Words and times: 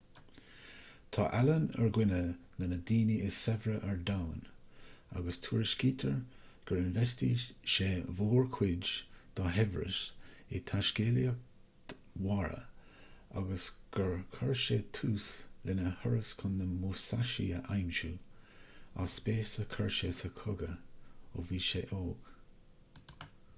tá 1.15 1.23
allen 1.39 1.65
ar 1.81 1.89
dhuine 1.95 2.19
de 2.61 2.67
na 2.69 2.77
daoine 2.91 3.17
is 3.25 3.35
saibhre 3.41 3.73
ar 3.89 3.99
domhan 4.09 4.39
agus 5.19 5.37
tuairiscítear 5.47 6.15
gur 6.71 6.77
infheistigh 6.83 7.43
sé 7.73 7.89
mórchuid 8.21 8.89
dá 9.41 9.51
shaibhreas 9.57 9.99
i 10.31 10.61
dtaiscéalaíocht 10.71 11.93
mhara 12.29 12.57
agus 13.43 13.67
gur 13.99 14.17
chuir 14.39 14.57
sé 14.65 14.79
tús 14.99 15.29
lena 15.71 15.95
thuras 16.01 16.33
chun 16.43 16.59
na 16.63 16.69
musashi 16.73 17.49
a 17.59 17.65
aimsiú 17.77 18.13
as 19.05 19.21
spéis 19.21 19.57
a 19.65 19.71
chuir 19.75 19.93
sé 19.99 20.11
sa 20.23 20.35
chogadh 20.43 20.77
ó 21.43 21.49
bhí 21.51 21.65
sé 21.71 21.83
óg 22.03 23.27